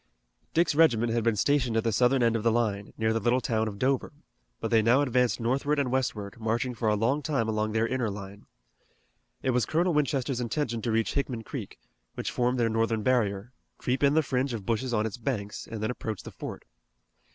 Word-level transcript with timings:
Dick's 0.55 0.73
regiment 0.73 1.11
had 1.13 1.23
been 1.23 1.35
stationed 1.35 1.77
at 1.77 1.83
the 1.83 1.91
southern 1.91 2.23
end 2.23 2.35
of 2.35 2.41
the 2.41 2.51
line, 2.51 2.91
near 2.97 3.13
the 3.13 3.19
little 3.19 3.39
town 3.39 3.67
of 3.67 3.77
Dover, 3.77 4.11
but 4.59 4.71
they 4.71 4.81
now 4.81 5.01
advanced 5.01 5.39
northward 5.39 5.77
and 5.77 5.91
westward, 5.91 6.39
marching 6.39 6.73
for 6.73 6.89
a 6.89 6.95
long 6.95 7.21
time 7.21 7.47
along 7.47 7.71
their 7.71 7.85
inner 7.85 8.09
line. 8.09 8.47
It 9.43 9.51
was 9.51 9.67
Colonel 9.67 9.93
Winchester's 9.93 10.41
intention 10.41 10.81
to 10.81 10.91
reach 10.91 11.13
Hickman 11.13 11.43
Creek, 11.43 11.77
which 12.15 12.31
formed 12.31 12.59
their 12.59 12.67
northern 12.67 13.03
barrier, 13.03 13.53
creep 13.77 14.01
in 14.01 14.15
the 14.15 14.23
fringe 14.23 14.55
of 14.55 14.65
bushes 14.65 14.91
on 14.91 15.05
its 15.05 15.17
banks, 15.17 15.67
and 15.67 15.83
then 15.83 15.91
approach 15.91 16.23
the 16.23 16.31
fort. 16.31 16.65